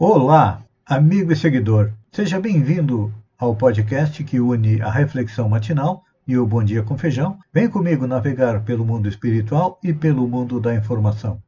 [0.00, 1.90] Olá, amigo e seguidor.
[2.12, 7.36] Seja bem-vindo ao podcast que une a reflexão matinal e o Bom Dia com Feijão.
[7.52, 11.42] Vem comigo navegar pelo mundo espiritual e pelo mundo da informação.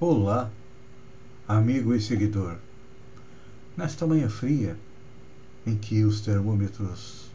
[0.00, 0.50] Olá,
[1.46, 2.56] amigo e seguidor.
[3.76, 4.78] Nesta manhã fria,
[5.66, 7.30] em que os termômetros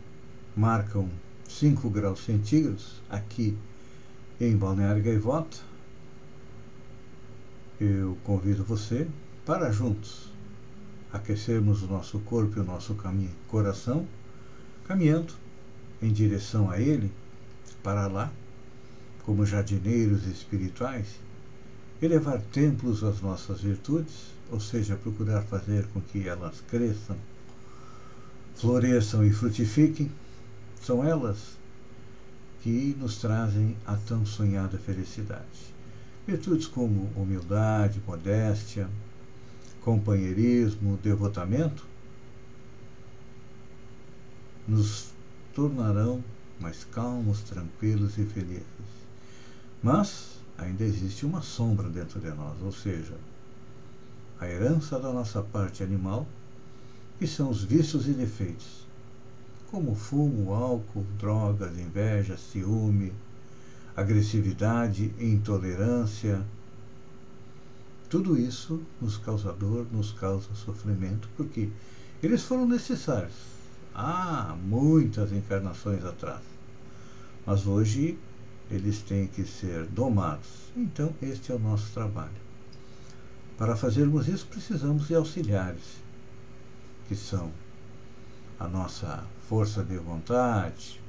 [0.55, 1.09] marcam
[1.47, 3.57] 5 graus centígrados, aqui
[4.39, 5.57] em Balneário Gaivota,
[7.79, 9.07] eu convido você
[9.45, 10.29] para juntos
[11.11, 14.05] aquecermos o nosso corpo e o nosso caminho, coração,
[14.87, 15.33] caminhando
[16.01, 17.11] em direção a Ele,
[17.81, 18.31] para lá,
[19.25, 21.19] como jardineiros espirituais,
[22.01, 27.17] elevar templos às nossas virtudes, ou seja, procurar fazer com que elas cresçam,
[28.59, 30.11] floresçam e frutifiquem,
[30.81, 31.57] são elas
[32.61, 35.73] que nos trazem a tão sonhada felicidade.
[36.27, 38.89] Virtudes como humildade, modéstia,
[39.81, 41.87] companheirismo, devotamento
[44.67, 45.11] nos
[45.55, 46.23] tornarão
[46.59, 48.63] mais calmos, tranquilos e felizes.
[49.81, 53.15] Mas ainda existe uma sombra dentro de nós, ou seja,
[54.39, 56.27] a herança da nossa parte animal,
[57.19, 58.87] que são os vícios e defeitos,
[59.69, 63.13] como fumo, álcool, drogas, inveja, ciúme,
[63.95, 66.41] agressividade, intolerância.
[68.09, 71.69] Tudo isso nos causa dor, nos causa sofrimento, porque
[72.23, 73.35] eles foram necessários
[73.93, 76.41] há muitas encarnações atrás.
[77.45, 78.17] Mas hoje
[78.71, 80.47] eles têm que ser domados.
[80.75, 82.31] Então, este é o nosso trabalho.
[83.57, 85.99] Para fazermos isso, precisamos de auxiliares,
[87.09, 87.51] que são
[88.59, 91.01] a nossa força de vontade,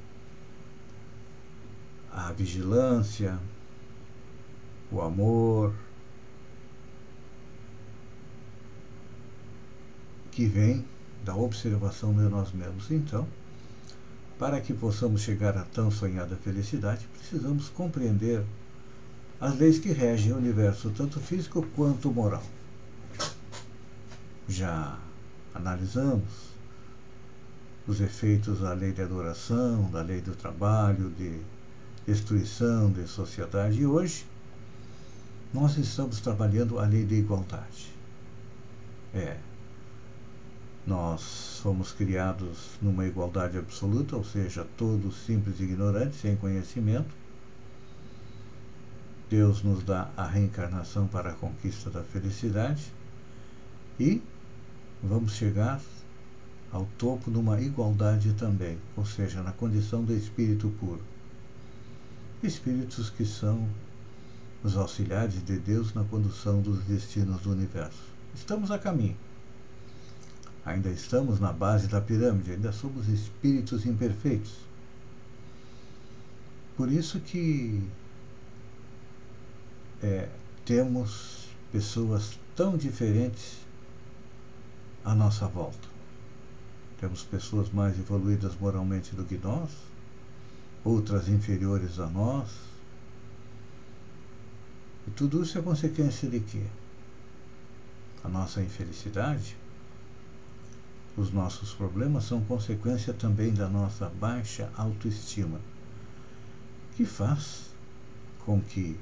[2.11, 3.37] a vigilância,
[4.91, 5.75] o amor,
[10.31, 10.83] que vem
[11.23, 12.89] da observação de nós mesmos.
[12.89, 13.27] Então,
[14.39, 18.43] para que possamos chegar à tão sonhada felicidade, precisamos compreender
[19.39, 22.43] as leis que regem o universo, tanto físico quanto moral.
[24.47, 24.97] Já
[25.53, 26.51] analisamos
[27.87, 31.41] os efeitos da lei de adoração, da lei do trabalho, de
[32.05, 34.25] destruição de sociedade, e hoje
[35.53, 37.91] nós estamos trabalhando a lei de igualdade.
[39.13, 39.37] É,
[40.85, 47.13] nós fomos criados numa igualdade absoluta, ou seja, todos simples e ignorantes, sem conhecimento.
[49.29, 52.91] Deus nos dá a reencarnação para a conquista da felicidade
[53.99, 54.21] e
[55.03, 55.81] vamos chegar
[56.71, 61.01] ao topo numa igualdade também, ou seja, na condição do espírito puro.
[62.41, 63.67] Espíritos que são
[64.63, 68.03] os auxiliares de Deus na condução dos destinos do universo.
[68.33, 69.17] Estamos a caminho
[70.65, 74.53] ainda estamos na base da pirâmide, ainda somos espíritos imperfeitos.
[76.77, 77.81] Por isso que
[80.01, 80.29] é,
[80.65, 83.57] temos pessoas tão diferentes
[85.03, 85.89] à nossa volta.
[86.99, 89.71] Temos pessoas mais evoluídas moralmente do que nós,
[90.83, 92.49] outras inferiores a nós.
[95.07, 96.63] E tudo isso é consequência de quê?
[98.23, 99.57] A nossa infelicidade,
[101.17, 105.59] os nossos problemas são consequência também da nossa baixa autoestima,
[106.95, 107.71] que faz
[108.45, 108.97] com que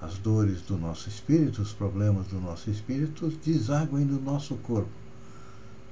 [0.00, 4.90] as dores do nosso espírito, os problemas do nosso espírito desaguem no nosso corpo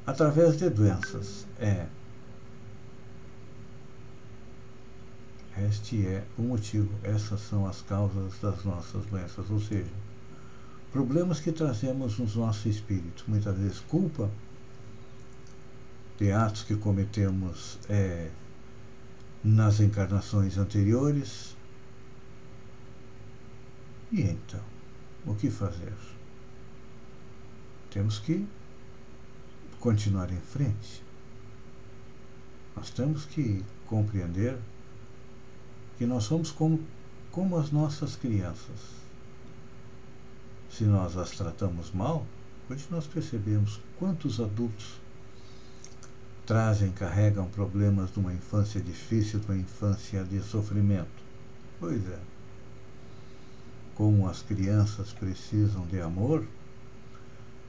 [0.07, 1.47] através de doenças.
[1.59, 1.87] É.
[5.69, 9.91] Este é o motivo, essas são as causas das nossas doenças, ou seja,
[10.93, 13.25] problemas que trazemos no nosso espírito.
[13.27, 14.31] Muitas vezes culpa
[16.19, 18.31] de atos que cometemos é,
[19.43, 21.56] nas encarnações anteriores.
[24.13, 24.63] E então,
[25.27, 25.93] o que fazer?
[27.91, 28.47] Temos que
[29.81, 31.03] continuar em frente.
[32.77, 34.59] Nós temos que compreender
[35.99, 36.81] que nós somos como,
[37.31, 39.07] como as nossas crianças
[40.77, 42.27] se nós as tratamos mal,
[42.69, 45.01] hoje nós percebemos quantos adultos
[46.45, 51.25] trazem, carregam problemas de uma infância difícil, de uma infância de sofrimento.
[51.81, 52.36] Pois é.
[53.97, 56.47] Como as crianças precisam de amor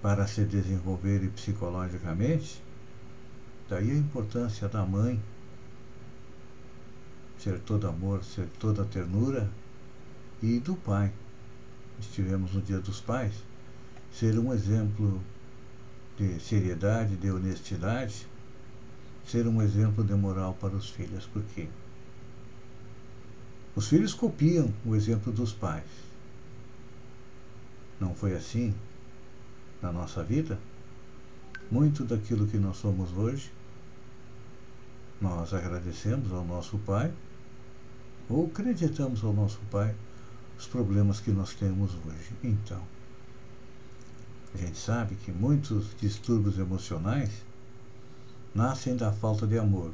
[0.02, 2.62] para se desenvolverem psicologicamente,
[3.68, 5.20] daí a importância da mãe
[7.40, 9.50] ser todo amor, ser toda ternura,
[10.42, 11.12] e do pai.
[12.00, 13.34] Estivemos no Dia dos Pais,
[14.12, 15.22] ser um exemplo
[16.18, 18.28] de seriedade, de honestidade,
[19.26, 21.26] ser um exemplo de moral para os filhos.
[21.26, 21.68] Por quê?
[23.76, 26.07] Os filhos copiam o exemplo dos pais.
[28.00, 28.74] Não foi assim
[29.82, 30.60] na nossa vida?
[31.72, 33.52] Muito daquilo que nós somos hoje,
[35.20, 37.12] nós agradecemos ao nosso pai
[38.30, 39.96] ou acreditamos ao nosso pai
[40.58, 42.34] os problemas que nós temos hoje.
[42.44, 42.82] Então,
[44.54, 47.46] a gente sabe que muitos distúrbios emocionais
[48.54, 49.94] nascem da falta de amor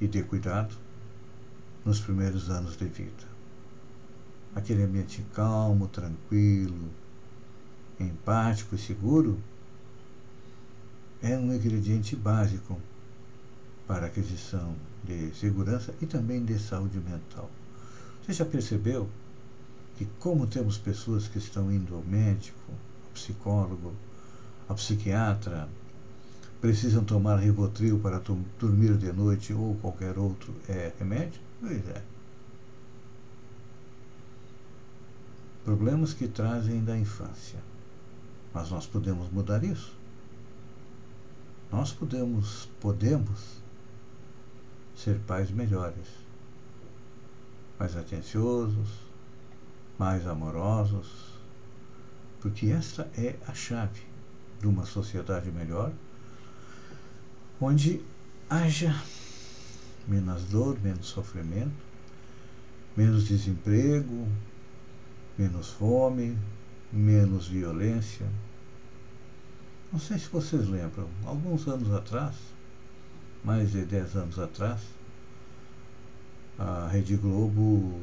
[0.00, 0.74] e de cuidado
[1.84, 3.31] nos primeiros anos de vida.
[4.54, 6.90] Aquele ambiente calmo, tranquilo,
[7.98, 9.38] empático e seguro
[11.22, 12.78] é um ingrediente básico
[13.86, 17.50] para a aquisição de segurança e também de saúde mental.
[18.22, 19.08] Você já percebeu
[19.96, 23.92] que como temos pessoas que estão indo ao médico, ao psicólogo,
[24.68, 25.68] ao psiquiatra,
[26.60, 28.22] precisam tomar Rivotril para
[28.58, 31.40] dormir de noite ou qualquer outro é, remédio?
[31.60, 32.02] Pois é.
[35.64, 37.58] Problemas que trazem da infância.
[38.52, 39.94] Mas nós podemos mudar isso.
[41.70, 43.62] Nós podemos, podemos
[44.94, 46.22] ser pais melhores
[47.82, 48.88] mais atenciosos,
[49.98, 51.08] mais amorosos,
[52.40, 54.02] porque esta é a chave
[54.60, 55.92] de uma sociedade melhor,
[57.60, 58.00] onde
[58.48, 58.94] haja
[60.06, 61.72] menos dor, menos sofrimento,
[62.96, 64.28] menos desemprego,
[65.38, 66.36] menos fome,
[66.92, 68.26] menos violência.
[69.92, 72.36] Não sei se vocês lembram, alguns anos atrás,
[73.44, 74.80] mais de 10 anos atrás,
[76.58, 78.00] a Rede Globo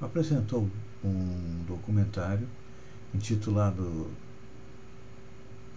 [0.00, 0.68] apresentou
[1.04, 2.48] um documentário
[3.14, 4.10] intitulado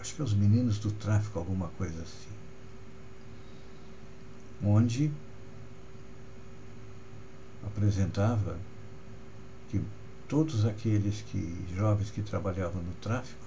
[0.05, 2.29] acho que é Os Meninos do Tráfico, alguma coisa assim.
[4.63, 5.11] Onde
[7.65, 8.59] apresentava
[9.69, 9.81] que
[10.27, 13.45] todos aqueles que jovens que trabalhavam no tráfico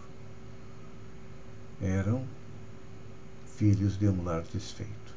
[1.81, 2.25] eram
[3.57, 5.15] filhos de um lar desfeito.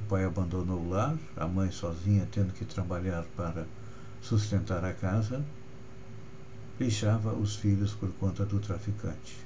[0.00, 3.66] O pai abandonou o lar, a mãe sozinha tendo que trabalhar para
[4.20, 5.44] sustentar a casa,
[6.78, 9.36] deixava os filhos por conta do traficante.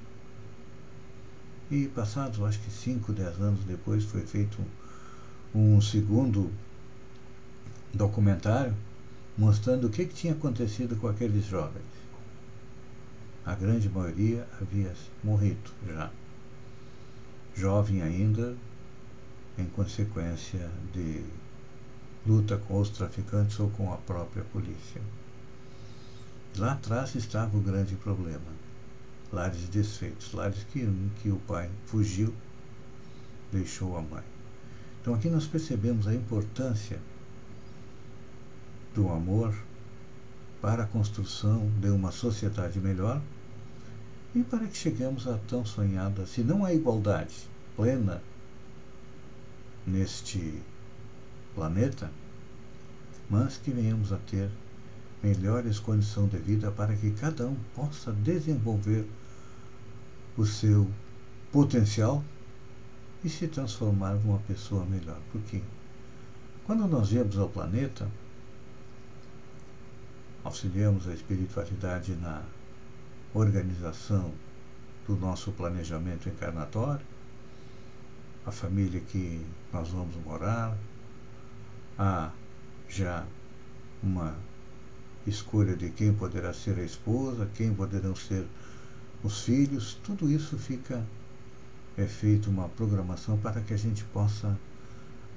[1.70, 4.58] E passados, acho que 5, 10 anos depois, foi feito
[5.54, 6.52] um, um segundo
[7.92, 8.74] documentário
[9.36, 11.84] mostrando o que, que tinha acontecido com aqueles jovens.
[13.44, 14.92] A grande maioria havia
[15.22, 16.10] morrido já.
[17.54, 18.56] Jovem ainda,
[19.58, 21.24] em consequência de
[22.26, 25.00] luta com os traficantes ou com a própria polícia.
[26.58, 28.56] Lá atrás estava o grande problema.
[29.32, 30.88] Lares desfeitos, lares que,
[31.22, 32.34] que o pai fugiu,
[33.52, 34.24] deixou a mãe.
[35.00, 36.98] Então aqui nós percebemos a importância
[38.96, 39.54] do amor
[40.60, 43.20] para a construção de uma sociedade melhor
[44.34, 47.34] e para que cheguemos à tão sonhada, se não a igualdade
[47.76, 48.22] plena
[49.86, 50.62] neste
[51.54, 52.10] planeta,
[53.28, 54.50] mas que venhamos a ter
[55.22, 59.06] melhores condições de vida para que cada um possa desenvolver
[60.38, 60.90] o seu
[61.52, 62.24] potencial
[63.22, 65.18] e se transformar numa pessoa melhor.
[65.32, 65.62] Porque
[66.64, 68.08] quando nós viemos ao planeta,
[70.46, 72.40] auxiliamos a espiritualidade na
[73.34, 74.32] organização
[75.04, 77.04] do nosso planejamento encarnatório,
[78.46, 80.76] a família que nós vamos morar,
[81.98, 82.30] há
[82.88, 83.24] já
[84.00, 84.36] uma
[85.26, 88.46] escolha de quem poderá ser a esposa, quem poderão ser
[89.24, 91.04] os filhos, tudo isso fica
[91.98, 94.56] é feito uma programação para que a gente possa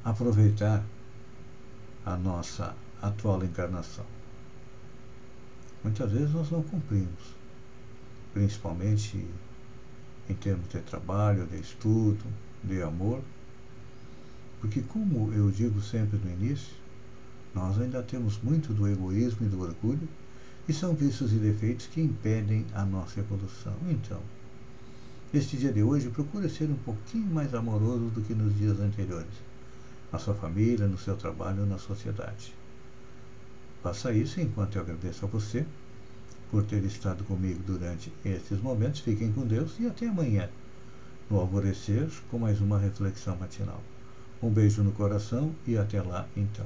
[0.03, 0.83] aproveitar
[2.05, 4.18] a nossa atual encarnação.
[5.83, 7.35] Muitas vezes nós não cumprimos,
[8.33, 9.25] principalmente
[10.29, 12.23] em termos de trabalho, de estudo,
[12.63, 13.21] de amor,
[14.59, 16.75] porque, como eu digo sempre no início,
[17.55, 20.07] nós ainda temos muito do egoísmo e do orgulho,
[20.67, 23.73] e são vícios e defeitos que impedem a nossa evolução.
[23.89, 24.19] Então,
[25.33, 29.33] neste dia de hoje, procure ser um pouquinho mais amoroso do que nos dias anteriores,
[30.11, 32.58] na sua família, no seu trabalho, na sociedade.
[33.81, 35.65] Faça isso enquanto eu agradeço a você
[36.51, 38.99] por ter estado comigo durante estes momentos.
[38.99, 40.49] Fiquem com Deus e até amanhã,
[41.29, 43.81] no alvorecer, com mais uma reflexão matinal.
[44.43, 46.65] Um beijo no coração e até lá então.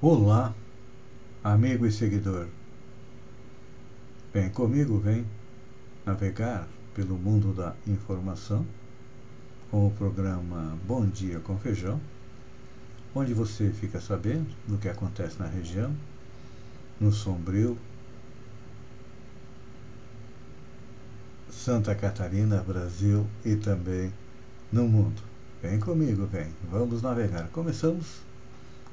[0.00, 0.54] Olá,
[1.42, 2.46] amigo e seguidor.
[4.32, 5.26] Vem comigo, vem
[6.04, 8.64] navegar pelo mundo da informação
[9.70, 12.00] com o programa Bom Dia com Feijão,
[13.14, 15.92] onde você fica sabendo do que acontece na região,
[17.00, 17.76] no Sombrio,
[21.50, 24.12] Santa Catarina, Brasil e também
[24.70, 25.22] no mundo.
[25.62, 26.52] Vem comigo, vem.
[26.70, 27.48] Vamos navegar.
[27.48, 28.20] Começamos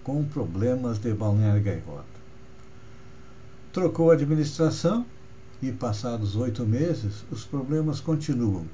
[0.03, 2.05] com problemas de Balneário Gaivota.
[3.73, 5.05] Trocou a administração
[5.61, 8.65] e, passados oito meses, os problemas continuam.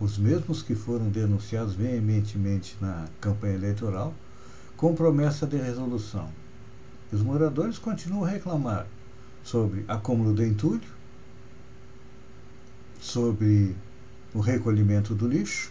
[0.00, 4.14] Os mesmos que foram denunciados veementemente na campanha eleitoral,
[4.76, 6.28] com promessa de resolução.
[7.12, 8.86] Os moradores continuam a reclamar
[9.42, 10.80] sobre acúmulo de entulho,
[13.00, 13.76] sobre
[14.32, 15.70] o recolhimento do lixo,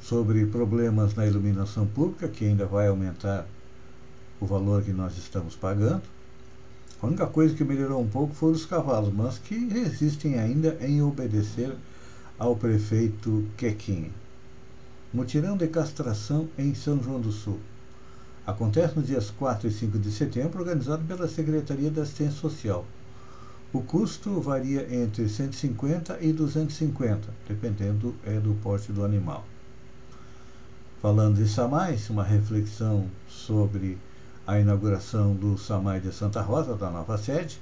[0.00, 3.46] sobre problemas na iluminação pública, que ainda vai aumentar
[4.40, 6.02] o valor que nós estamos pagando.
[7.02, 11.02] A única coisa que melhorou um pouco foram os cavalos, mas que resistem ainda em
[11.02, 11.74] obedecer
[12.38, 14.10] ao prefeito Quequinha.
[15.12, 17.58] Mutirão de castração em São João do Sul.
[18.46, 22.86] Acontece nos dias 4 e 5 de setembro, organizado pela Secretaria da Assistência Social.
[23.72, 29.44] O custo varia entre 150 e 250, dependendo é, do porte do animal.
[31.00, 33.98] Falando de SAMAIS, uma reflexão sobre
[34.46, 37.60] a inauguração do SAMAI de Santa Rosa, da nova sede.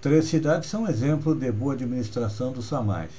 [0.00, 3.10] Três cidades são exemplo de boa administração do SAMAIS.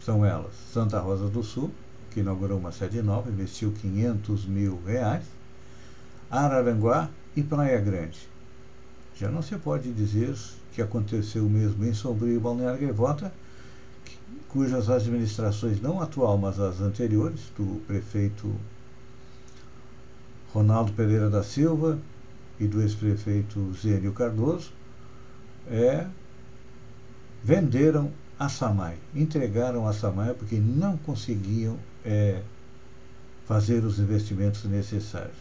[0.00, 1.70] São elas Santa Rosa do Sul,
[2.10, 5.24] que inaugurou uma sede nova, investiu 500 mil reais,
[6.28, 8.28] Araranguá e Praia Grande.
[9.16, 10.34] Já não se pode dizer
[10.72, 13.32] que aconteceu o mesmo em Sombrio e Balneário Gaivota,
[14.48, 18.54] cujas administrações, não atual, mas as anteriores, do prefeito
[20.56, 21.98] Ronaldo Pereira da Silva
[22.58, 24.72] e do ex-prefeito Zênio Cardoso,
[25.68, 26.06] é,
[27.44, 32.40] venderam a Samai, entregaram a Samai porque não conseguiam é,
[33.44, 35.36] fazer os investimentos necessários.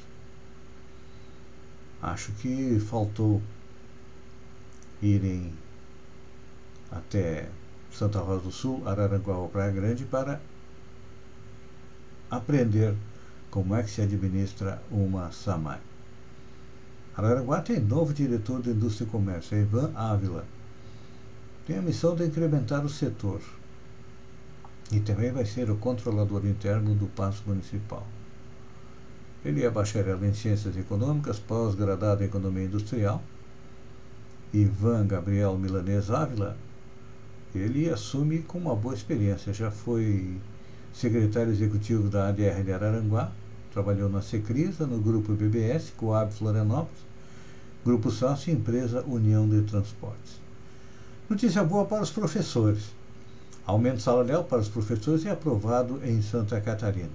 [2.02, 3.42] Acho que faltou
[5.02, 5.54] irem
[6.92, 7.48] até
[7.90, 10.42] Santa Rosa do Sul, Araranguá ou Praia Grande para
[12.30, 12.94] aprender
[13.56, 15.80] como é que se administra uma SAMAI.
[17.16, 20.44] Araranguá tem novo diretor de Indústria e Comércio, é Ivan Ávila.
[21.66, 23.40] Tem a missão de incrementar o setor.
[24.92, 28.06] E também vai ser o controlador interno do Paço Municipal.
[29.46, 33.24] Ele é bacharel em Ciências Econômicas, pós-gradado em Economia Industrial.
[34.54, 36.58] Ivan Gabriel Milanês Ávila
[37.54, 39.54] ele assume com uma boa experiência.
[39.54, 40.42] Já foi
[40.92, 43.32] secretário executivo da ADR de Araranguá,
[43.76, 46.98] trabalhou na Secrisa, no Grupo BBS, Coab Florianópolis,
[47.86, 50.40] Grupo SACE e Empresa União de Transportes.
[51.30, 52.94] Notícia boa para os professores.
[53.66, 57.12] Aumento salarial para os professores é aprovado em Santa Catarina.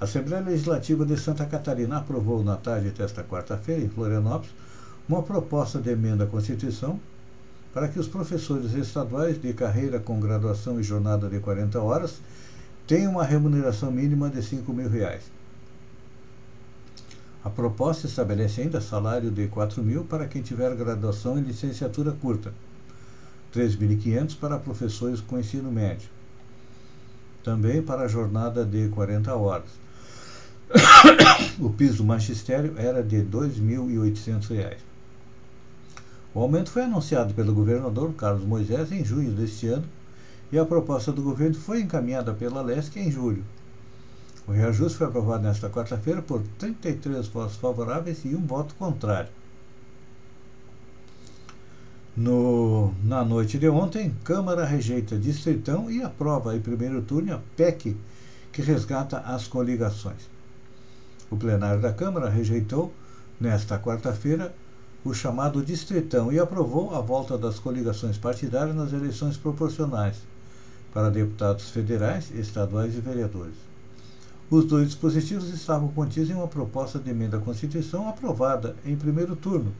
[0.00, 4.54] A Assembleia Legislativa de Santa Catarina aprovou na tarde desta quarta-feira, em Florianópolis,
[5.06, 6.98] uma proposta de emenda à Constituição
[7.74, 12.22] para que os professores estaduais de carreira com graduação e jornada de 40 horas
[12.86, 15.35] tenham uma remuneração mínima de 5 mil reais.
[17.46, 22.52] A proposta estabelece ainda salário de 4 mil para quem tiver graduação e licenciatura curta,
[23.54, 26.08] 3.500 para professores com ensino médio,
[27.44, 29.68] também para a jornada de 40 horas.
[31.60, 34.78] o piso do magistério era de R$ 2.800.
[36.34, 39.86] O aumento foi anunciado pelo governador Carlos Moisés em junho deste ano
[40.50, 43.44] e a proposta do governo foi encaminhada pela LESC em julho.
[44.46, 49.30] O reajuste foi aprovado nesta quarta-feira por 33 votos favoráveis e um voto contrário.
[52.16, 57.96] No, na noite de ontem, Câmara rejeita distritão e aprova em primeiro turno a PEC
[58.52, 60.30] que resgata as coligações.
[61.28, 62.92] O plenário da Câmara rejeitou,
[63.40, 64.54] nesta quarta-feira,
[65.04, 70.16] o chamado Distritão e aprovou a volta das coligações partidárias nas eleições proporcionais
[70.92, 73.65] para deputados federais, estaduais e vereadores.
[74.48, 79.34] Os dois dispositivos estavam contidos em uma proposta de emenda à Constituição aprovada em primeiro
[79.34, 79.72] turno,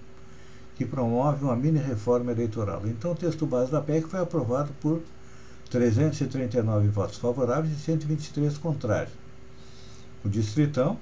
[0.74, 2.82] que promove uma mini reforma eleitoral.
[2.84, 5.00] Então, o texto base da PEC foi aprovado por
[5.70, 9.12] 339 votos favoráveis e 123 contrários.
[10.24, 10.98] O Distritão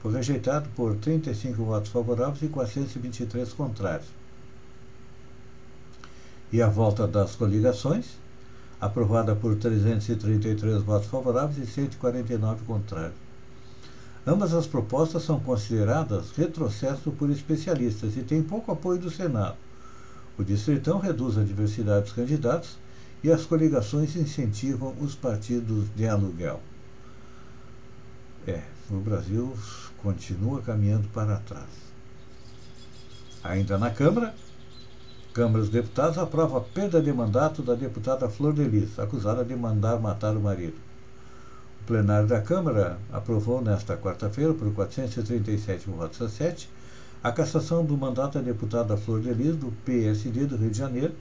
[0.00, 4.08] foi rejeitado por 35 votos favoráveis e 423 contrários.
[6.50, 8.06] E a volta das coligações,
[8.82, 13.14] aprovada por 333 votos favoráveis e 149 contrários.
[14.26, 19.54] Ambas as propostas são consideradas retrocesso por especialistas e têm pouco apoio do Senado.
[20.36, 22.76] O Distritão reduz a diversidade dos candidatos
[23.22, 26.60] e as coligações incentivam os partidos de aluguel.
[28.48, 29.56] É, o Brasil
[29.98, 31.70] continua caminhando para trás.
[33.44, 34.34] Ainda na Câmara,
[35.32, 39.56] Câmara dos Deputados aprova a perda de mandato da deputada Flor de Lis, acusada de
[39.56, 40.76] mandar matar o marido.
[41.80, 46.68] O plenário da Câmara aprovou nesta quarta-feira, por 437 votos a 7,
[47.22, 51.14] a cassação do mandato da deputada Flor de Lis, do PSD do Rio de Janeiro.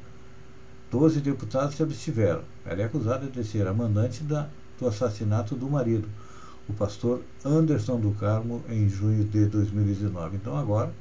[0.91, 2.41] Doze deputados se abstiveram.
[2.65, 6.09] Ela é acusada de ser a mandante da, do assassinato do marido,
[6.67, 10.35] o pastor Anderson do Carmo em junho de 2019.
[10.35, 10.91] Então agora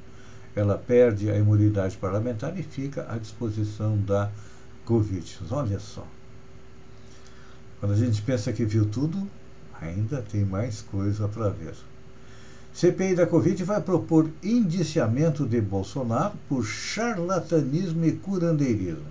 [0.55, 4.29] ela perde a imunidade parlamentar e fica à disposição da
[4.85, 5.39] Covid.
[5.49, 6.05] Olha só.
[7.79, 9.27] Quando a gente pensa que viu tudo,
[9.79, 11.73] ainda tem mais coisa para ver.
[12.73, 19.05] CPI da Covid vai propor indiciamento de Bolsonaro por charlatanismo e curandeirismo.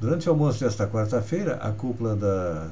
[0.00, 2.70] Durante o almoço desta quarta-feira, a cúpula da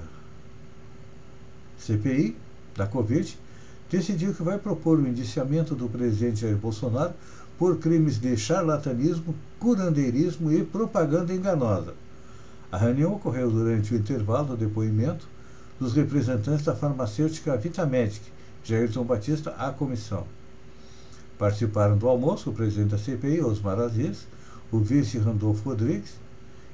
[1.79, 2.37] CPI
[2.77, 3.39] da Covid
[3.95, 7.15] decidiu que vai propor o indiciamento do presidente Jair Bolsonaro
[7.57, 11.95] por crimes de charlatanismo, curandeirismo e propaganda enganosa.
[12.73, 15.29] A reunião ocorreu durante o intervalo do depoimento
[15.79, 18.21] dos representantes da farmacêutica Vitamedic,
[18.65, 20.27] Jairson Batista, à comissão.
[21.39, 24.27] Participaram do almoço o presidente da CPI, Osmar Aziz,
[24.73, 26.15] o vice Randolfo Rodrigues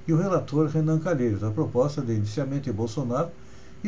[0.08, 1.44] e o relator Renan Calheiros.
[1.44, 3.28] A proposta de indiciamento de Bolsonaro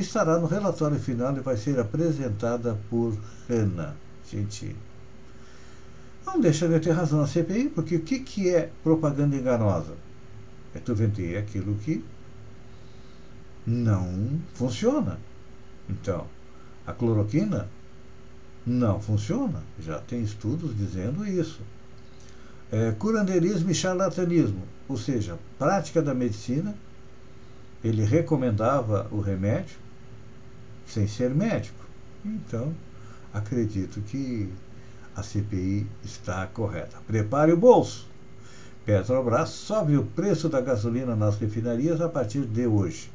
[0.00, 3.16] estará no relatório final e vai ser apresentada por
[3.48, 3.94] Renan
[4.30, 4.76] Gentili.
[6.24, 9.94] Não deixa de ter razão a CPI, porque o que, que é propaganda enganosa?
[10.74, 12.02] É tu vender aquilo que
[13.66, 15.18] não funciona.
[15.88, 16.26] Então,
[16.86, 17.68] a cloroquina
[18.66, 19.62] não funciona.
[19.80, 21.60] Já tem estudos dizendo isso.
[22.70, 26.74] É, curandeirismo e charlatanismo, ou seja, prática da medicina.
[27.84, 29.76] Ele recomendava o remédio,
[30.86, 31.84] sem ser médico.
[32.24, 32.72] Então,
[33.32, 34.48] acredito que
[35.14, 36.98] a CPI está correta.
[37.06, 38.10] Prepare o bolso.
[38.84, 43.12] Petrobras sobe o preço da gasolina nas refinarias a partir de hoje.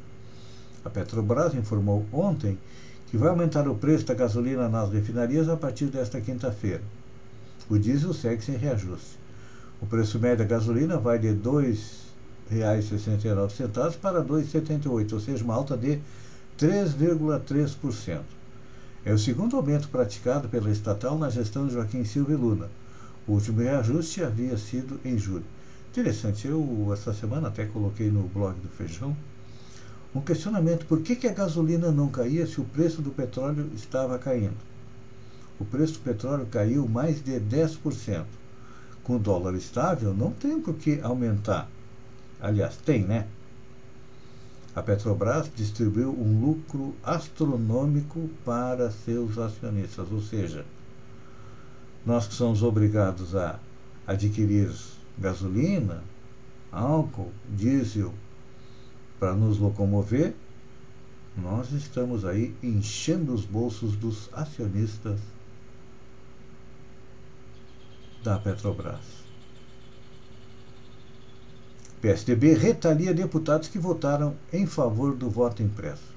[0.85, 2.57] A Petrobras informou ontem
[3.07, 6.83] que vai aumentar o preço da gasolina nas refinarias a partir desta quinta-feira.
[7.69, 9.19] O diesel segue sem reajuste.
[9.81, 15.53] O preço médio da gasolina vai de R$ 2,69 para R$ 2,78, ou seja, uma
[15.53, 15.99] alta de
[16.57, 18.21] 3,3%.
[19.05, 22.69] É o segundo aumento praticado pela estatal na gestão de Joaquim Silva e Luna.
[23.27, 25.45] O último reajuste havia sido em julho.
[25.89, 29.15] Interessante, eu essa semana até coloquei no blog do Feijão
[30.17, 34.17] um questionamento: por que, que a gasolina não caía se o preço do petróleo estava
[34.17, 34.57] caindo?
[35.59, 38.25] O preço do petróleo caiu mais de 10%.
[39.03, 41.69] Com o dólar estável, não tem por que aumentar.
[42.41, 43.27] Aliás, tem, né?
[44.77, 50.63] A Petrobras distribuiu um lucro astronômico para seus acionistas, ou seja,
[52.05, 53.59] nós que somos obrigados a
[54.05, 54.71] adquirir
[55.17, 56.03] gasolina,
[56.71, 58.13] álcool, diesel
[59.19, 60.35] para nos locomover,
[61.35, 65.19] nós estamos aí enchendo os bolsos dos acionistas
[68.23, 69.26] da Petrobras.
[72.01, 76.15] PSDB retalia deputados que votaram em favor do voto impresso.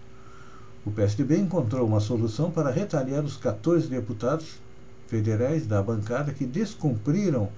[0.85, 4.61] O PSDB encontrou uma solução para retaliar os 14 deputados
[5.09, 7.49] federais da bancada que descumpriram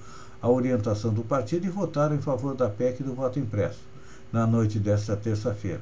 [0.40, 3.80] a orientação do partido e votaram em favor da PEC do voto impresso,
[4.32, 5.80] na noite desta terça-feira.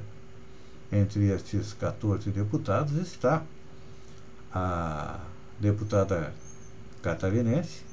[0.91, 3.43] Entre estes 14 deputados está
[4.53, 5.19] a
[5.59, 6.33] deputada
[7.01, 7.83] catarinense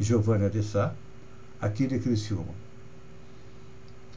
[0.00, 0.94] Giovânia de Sá,
[1.60, 2.67] aqui de Criciúma.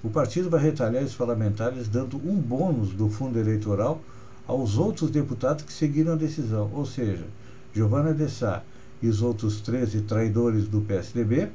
[0.03, 4.01] O partido vai retalhar os parlamentares dando um bônus do fundo eleitoral
[4.47, 7.25] aos outros deputados que seguiram a decisão, ou seja,
[7.73, 8.63] Giovana de Sá
[9.01, 11.49] e os outros 13 traidores do PSDB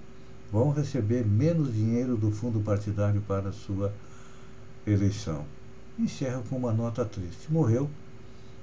[0.53, 3.93] vão receber menos dinheiro do fundo partidário para sua
[4.87, 5.45] eleição.
[5.99, 7.51] Encerra com uma nota triste.
[7.53, 7.91] Morreu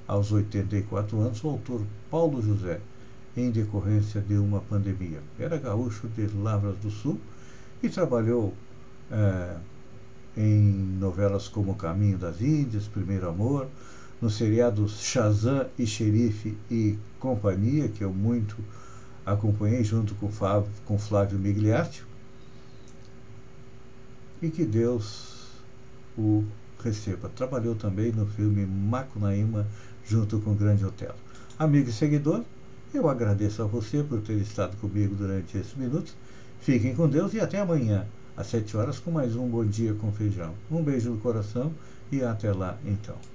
[0.08, 2.80] aos 84 anos o autor Paulo José,
[3.36, 5.19] em decorrência de uma pandemia.
[5.38, 7.19] Era gaúcho de Lavras do Sul
[7.82, 8.54] e trabalhou
[9.12, 9.58] é,
[10.36, 13.67] em novelas como Caminho das Índias, Primeiro Amor,
[14.22, 18.56] no seriado Shazam e Xerife e Companhia, que eu muito
[19.26, 22.06] acompanhei junto com Flávio, com Flávio Migliaccio,
[24.41, 25.48] e que Deus
[26.17, 26.43] o
[26.84, 27.30] receba.
[27.30, 29.65] Trabalhou também no filme Macunaíma,
[30.06, 31.15] junto com o Grande Otelo.
[31.58, 32.43] Amigo e seguidor,
[32.93, 36.15] eu agradeço a você por ter estado comigo durante esses minutos.
[36.60, 40.12] Fiquem com Deus e até amanhã, às 7 horas, com mais um Bom Dia com
[40.12, 40.54] Feijão.
[40.69, 41.74] Um beijo no coração
[42.12, 43.33] e até lá então.